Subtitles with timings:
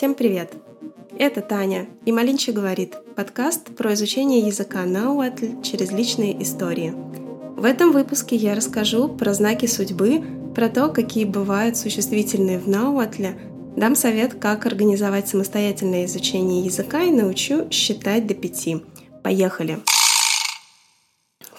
[0.00, 0.54] Всем привет!
[1.18, 6.94] Это Таня и Малинчи говорит– подкаст про изучение языка науатль через личные истории.
[7.54, 10.22] В этом выпуске я расскажу про знаки судьбы,
[10.54, 13.38] про то, какие бывают существительные в науатле,
[13.76, 18.82] дам совет, как организовать самостоятельное изучение языка и научу считать до пяти.
[19.22, 19.80] Поехали!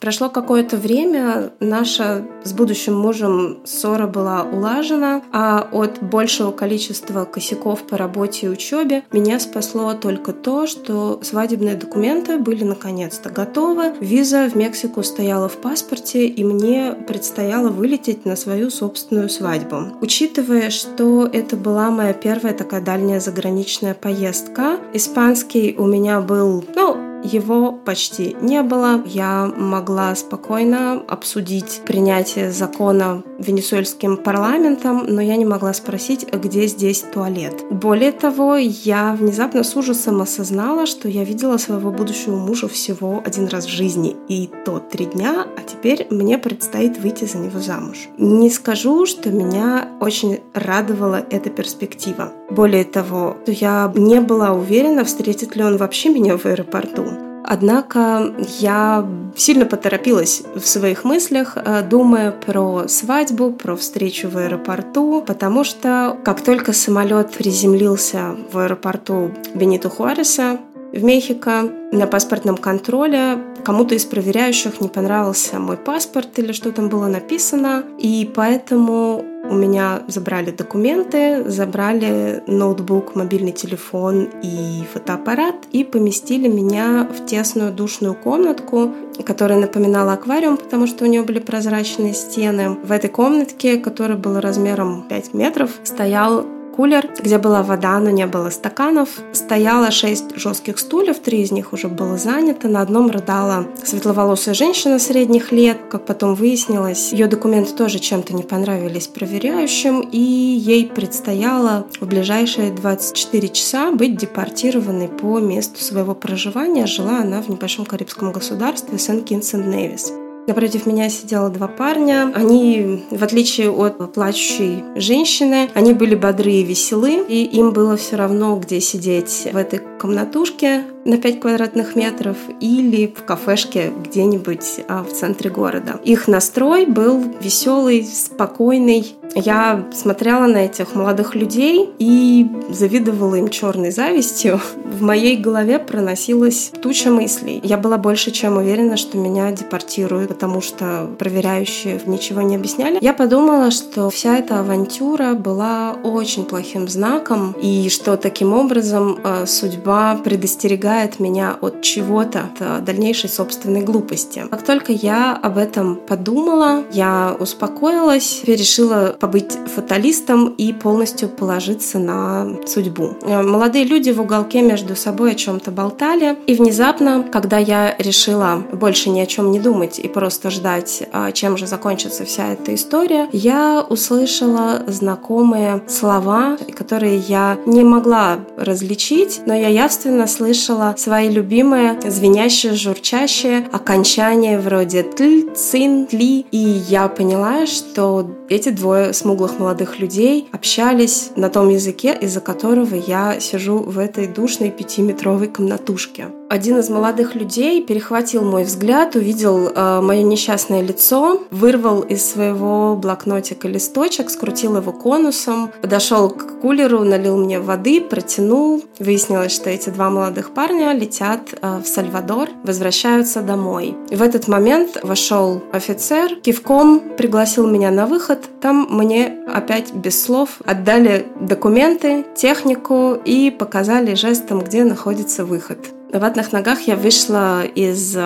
[0.01, 7.83] Прошло какое-то время, наша с будущим мужем ссора была улажена, а от большего количества косяков
[7.83, 14.49] по работе и учебе меня спасло только то, что свадебные документы были наконец-то готовы, виза
[14.49, 19.99] в Мексику стояла в паспорте, и мне предстояло вылететь на свою собственную свадьбу.
[20.01, 26.97] Учитывая, что это была моя первая такая дальняя заграничная поездка, испанский у меня был, ну,
[27.23, 29.01] его почти не было.
[29.05, 37.01] Я могла спокойно обсудить принятие закона венесуэльским парламентом, но я не могла спросить, где здесь
[37.13, 37.63] туалет.
[37.69, 43.47] Более того, я внезапно с ужасом осознала, что я видела своего будущего мужа всего один
[43.47, 48.09] раз в жизни, и то три дня, а теперь мне предстоит выйти за него замуж.
[48.17, 52.33] Не скажу, что меня очень радовала эта перспектива.
[52.51, 57.05] Более того, я не была уверена, встретит ли он вообще меня в аэропорту.
[57.43, 65.23] Однако я сильно поторопилась в своих мыслях, э, думая про свадьбу, про встречу в аэропорту,
[65.25, 70.59] потому что как только самолет приземлился в аэропорту Бенито Хуареса,
[70.93, 76.89] в Мехико на паспортном контроле кому-то из проверяющих не понравился мой паспорт или что там
[76.89, 85.83] было написано, и поэтому у меня забрали документы, забрали ноутбук, мобильный телефон и фотоаппарат и
[85.83, 88.93] поместили меня в тесную душную комнатку,
[89.25, 92.77] которая напоминала аквариум, потому что у нее были прозрачные стены.
[92.83, 96.45] В этой комнатке, которая была размером 5 метров, стоял
[96.81, 99.09] кулер, где была вода, но не было стаканов.
[99.33, 102.67] Стояло шесть жестких стульев, три из них уже было занято.
[102.67, 105.77] На одном рыдала светловолосая женщина средних лет.
[105.91, 112.71] Как потом выяснилось, ее документы тоже чем-то не понравились проверяющим, и ей предстояло в ближайшие
[112.71, 116.87] 24 часа быть депортированной по месту своего проживания.
[116.87, 120.20] Жила она в небольшом карибском государстве Сент-Китс-энд-Невис.
[120.47, 122.31] Напротив меня сидело два парня.
[122.33, 128.15] Они, в отличие от плачущей женщины, они были бодрые и веселы, и им было все
[128.15, 135.03] равно, где сидеть в этой комнатушке на 5 квадратных метров или в кафешке где-нибудь а,
[135.03, 135.99] в центре города.
[136.03, 139.15] Их настрой был веселый, спокойный.
[139.33, 144.59] Я смотрела на этих молодых людей и завидовала им черной завистью.
[144.83, 147.61] В моей голове проносилась туча мыслей.
[147.63, 152.97] Я была больше чем уверена, что меня депортируют, потому что проверяющие ничего не объясняли.
[153.01, 159.45] Я подумала, что вся эта авантюра была очень плохим знаком, и что таким образом а,
[159.91, 164.45] судьба предостерегает меня от чего-то, от дальнейшей собственной глупости.
[164.49, 172.47] Как только я об этом подумала, я успокоилась, решила побыть фаталистом и полностью положиться на
[172.65, 173.15] судьбу.
[173.23, 178.63] Э, молодые люди в уголке между собой о чем-то болтали, и внезапно, когда я решила
[178.71, 182.73] больше ни о чем не думать и просто ждать, а, чем же закончится вся эта
[182.73, 191.27] история, я услышала знакомые слова, которые я не могла различить, но я явственно слышала свои
[191.27, 196.45] любимые звенящие, журчащие окончания вроде тль, цин, тли.
[196.51, 202.93] И я поняла, что эти двое смуглых молодых людей общались на том языке, из-за которого
[202.93, 206.27] я сижу в этой душной пятиметровой комнатушке.
[206.51, 212.97] Один из молодых людей перехватил мой взгляд, увидел э, мое несчастное лицо, вырвал из своего
[212.97, 218.83] блокнотика листочек, скрутил его конусом, подошел к кулеру, налил мне воды, протянул.
[218.99, 223.95] Выяснилось, что эти два молодых парня летят э, в Сальвадор, возвращаются домой.
[224.09, 228.39] В этот момент вошел офицер, кивком пригласил меня на выход.
[228.59, 235.79] Там мне опять без слов отдали документы, технику и показали жестом, где находится выход.
[236.13, 238.17] На ватных ногах я вышла из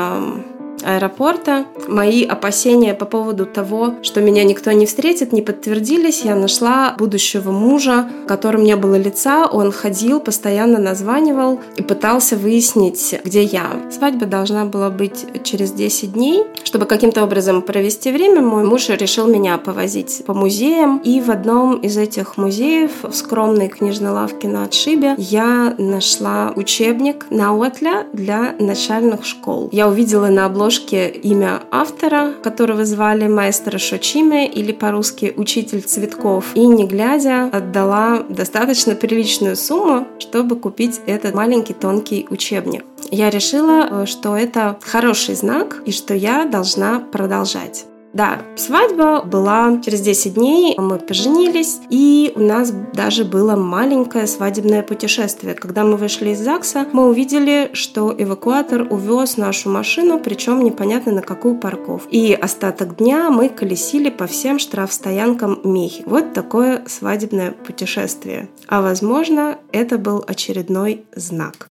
[0.86, 1.66] аэропорта.
[1.88, 6.22] Мои опасения по поводу того, что меня никто не встретит, не подтвердились.
[6.22, 9.48] Я нашла будущего мужа, которым не было лица.
[9.48, 13.66] Он ходил, постоянно названивал и пытался выяснить, где я.
[13.92, 16.44] Свадьба должна была быть через 10 дней.
[16.64, 21.00] Чтобы каким-то образом провести время, мой муж решил меня повозить по музеям.
[21.04, 27.26] И в одном из этих музеев, в скромной книжной лавке на отшибе, я нашла учебник
[27.30, 29.70] Науатля для начальных школ.
[29.72, 36.46] Я увидела на обложке бабушке имя автора, которого звали маэстро Шочиме или по-русски учитель цветков,
[36.56, 42.84] и не глядя отдала достаточно приличную сумму, чтобы купить этот маленький тонкий учебник.
[43.12, 47.86] Я решила, э, что это хороший знак и что я должна продолжать.
[48.16, 54.84] Да, свадьба была через 10 дней, мы поженились, и у нас даже было маленькое свадебное
[54.84, 55.54] путешествие.
[55.54, 61.22] Когда мы вышли из ЗАГСа, мы увидели, что эвакуатор увез нашу машину, причем непонятно на
[61.22, 62.10] какую парковку.
[62.10, 66.04] И остаток дня мы колесили по всем штрафстоянкам Мехи.
[66.06, 68.48] Вот такое свадебное путешествие.
[68.70, 71.68] А возможно, это был очередной знак.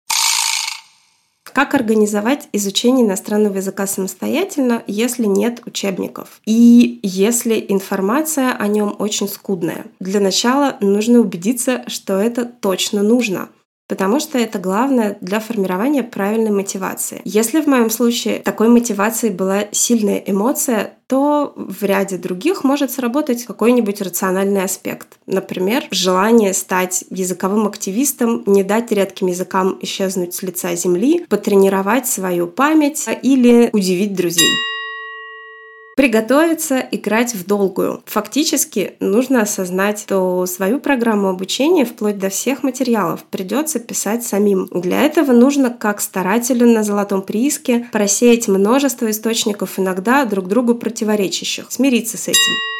[1.53, 6.41] Как организовать изучение иностранного языка самостоятельно, если нет учебников?
[6.45, 9.85] И если информация о нем очень скудная?
[9.99, 13.49] Для начала нужно убедиться, что это точно нужно
[13.93, 17.21] потому что это главное для формирования правильной мотивации.
[17.25, 23.45] Если в моем случае такой мотивацией была сильная эмоция, то в ряде других может сработать
[23.45, 25.09] какой-нибудь рациональный аспект.
[25.27, 32.47] Например, желание стать языковым активистом, не дать редким языкам исчезнуть с лица земли, потренировать свою
[32.47, 34.72] память или удивить друзей.
[35.95, 38.01] Приготовиться играть в долгую.
[38.05, 44.67] Фактически нужно осознать, что свою программу обучения вплоть до всех материалов придется писать самим.
[44.71, 51.67] Для этого нужно, как старателю на золотом прииске, просеять множество источников, иногда друг другу противоречащих,
[51.69, 52.72] смириться с этим.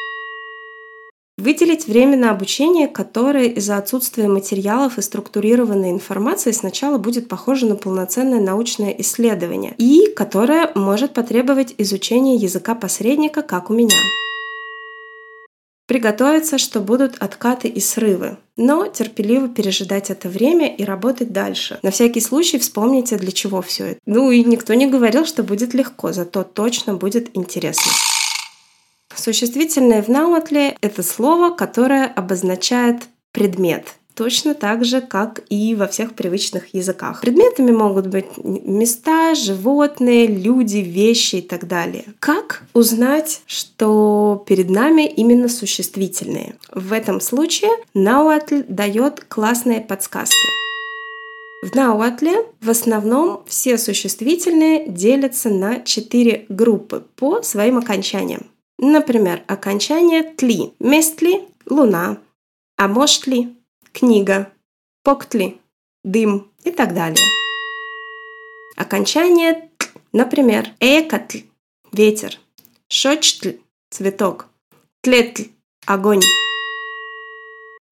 [1.43, 7.75] Выделить время на обучение, которое из-за отсутствия материалов и структурированной информации сначала будет похоже на
[7.75, 13.97] полноценное научное исследование, и которое может потребовать изучения языка посредника, как у меня.
[15.85, 21.77] Приготовиться, что будут откаты и срывы, но терпеливо пережидать это время и работать дальше.
[21.83, 23.99] На всякий случай вспомните, для чего все это.
[24.05, 27.91] Ну и никто не говорил, что будет легко, зато точно будет интересно.
[29.15, 36.13] Существительное в науатле– это слово, которое обозначает предмет, точно так же, как и во всех
[36.13, 37.21] привычных языках.
[37.21, 42.06] Предметами могут быть места, животные, люди, вещи и так далее.
[42.19, 46.56] Как узнать, что перед нами именно существительные?
[46.71, 50.36] В этом случае Науатль дает классные подсказки.
[51.63, 58.48] В Науатле в основном все существительные делятся на четыре группы по своим окончаниям.
[58.85, 62.18] Например, окончание «тли»– «местли»– «луна»,
[62.75, 63.56] а «моштли»–
[63.94, 64.51] «книга»,
[65.03, 65.57] «поктли»–
[66.03, 67.25] «дым» и так далее.
[68.75, 71.44] Окончание «т», например, «экатль»–
[71.94, 72.38] «ветер»,
[72.89, 73.59] «шочтль»–
[73.89, 74.47] «цветок»,
[75.01, 75.51] «тлетль»–
[75.86, 76.19] «огонь».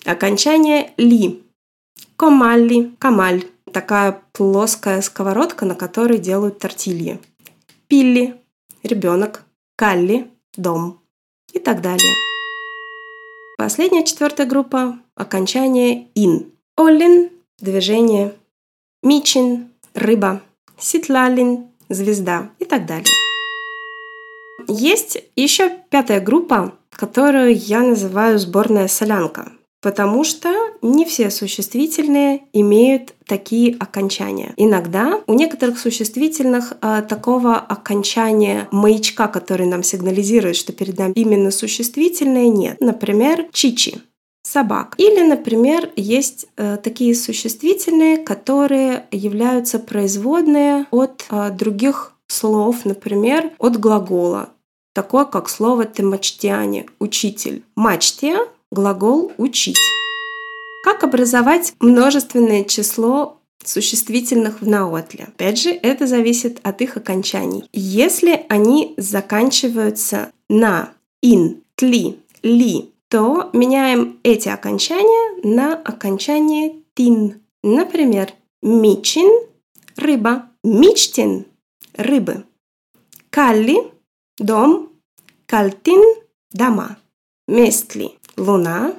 [0.03, 1.41] Окончание «ли»–
[2.17, 7.17] «комалли»– «камаль»– такая плоская сковородка, на которой делают тортильи.
[7.87, 8.35] «Пилли»–
[8.83, 9.45] «ребенок»,
[9.77, 10.99] «калли» дом
[11.53, 12.15] и так далее.
[13.57, 16.51] Последняя четвертая группа– окончание «ин».
[16.77, 18.35] Оллин– движение,
[19.03, 20.41] Мичин– рыба,
[20.77, 23.13] Ситлалин– звезда и так далее.
[24.67, 29.51] Есть еще пятая группа, которую я называю сборная солянка
[29.81, 34.53] потому что не все существительные имеют такие окончания.
[34.57, 41.51] Иногда у некоторых существительных э, такого окончания маячка, который нам сигнализирует, что перед нами именно
[41.51, 42.77] существительное, нет.
[42.79, 44.01] Например, чичи
[44.43, 44.95] собак.
[44.97, 53.79] Или, например, есть э, такие существительные, которые являются производные от э, других слов, например, от
[53.79, 54.49] глагола.
[54.93, 57.63] Такое как слово «темачтиане»– «учитель».
[57.75, 58.39] «Мачтия»
[58.71, 59.77] глагол «учить».
[60.83, 65.25] Как образовать множественное число существительных в наотле.
[65.25, 67.65] Опять же, это зависит от их окончаний.
[67.71, 77.41] Если они заканчиваются на ин, тли, ли, то меняем эти окончания на окончание тин.
[77.61, 79.29] Например, мичин–
[79.95, 81.45] рыба, мичтин–
[81.95, 82.45] рыбы,
[83.29, 83.91] калли–
[84.39, 84.89] дом,
[85.45, 86.01] кальтин–
[86.51, 86.97] дома,
[87.47, 88.95] местли луна,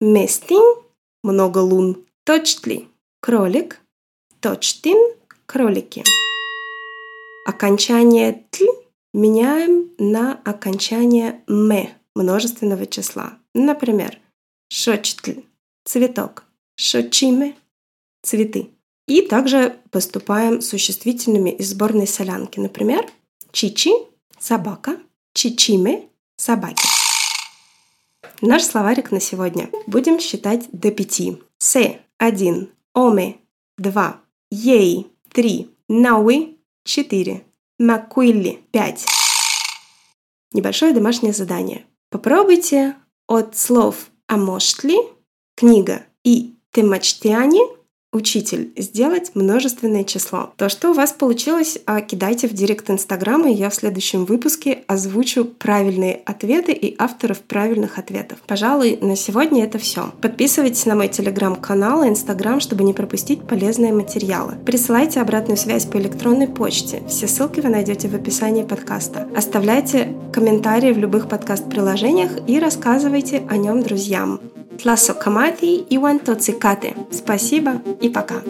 [0.00, 0.62] местин–
[1.22, 2.88] много лун, точтли–
[3.20, 3.80] кролик,
[4.40, 4.98] точтин–
[5.46, 6.04] кролики.
[7.46, 8.64] Окончание «тл»
[9.14, 13.38] меняем на окончание «ме» множественного числа.
[13.54, 14.18] Например,
[14.68, 15.42] шочтль–
[15.84, 16.44] цветок,
[16.76, 17.56] шочиме–
[18.22, 18.70] цветы.
[19.06, 22.60] И также поступаем существительными из сборной солянки.
[22.60, 23.06] Например,
[23.52, 23.92] чичи–
[24.38, 24.98] собака,
[25.32, 26.97] чичиме– собаки.
[28.40, 29.68] Наш словарик на сегодня.
[29.86, 31.42] Будем считать до пяти.
[31.58, 33.38] Се– один, оме–
[33.78, 37.44] два, ей– три, науи– четыре,
[37.80, 38.60] Макуилли.
[38.70, 39.06] 5.
[40.52, 41.84] Небольшое домашнее задание.
[42.10, 42.94] Попробуйте
[43.26, 44.96] от слов «амоштли»–
[45.56, 47.77] книга и «темачтиани»
[48.12, 50.52] учитель сделать множественное число.
[50.56, 54.84] То, что у вас получилось, а, кидайте в директ Инстаграма, и я в следующем выпуске
[54.86, 58.38] озвучу правильные ответы и авторов правильных ответов.
[58.46, 60.12] Пожалуй, на сегодня это все.
[60.22, 64.54] Подписывайтесь на мой телеграм-канал и инстаграм, чтобы не пропустить полезные материалы.
[64.64, 67.02] Присылайте обратную связь по электронной почте.
[67.08, 69.28] Все ссылки вы найдете в описании подкаста.
[69.36, 74.57] Оставляйте комментарии в любых подкаст-приложениях и рассказывайте о нем друзьям.
[74.78, 75.98] Тласо Камати и
[76.36, 76.94] Цикаты.
[77.10, 78.42] Спасибо и пока.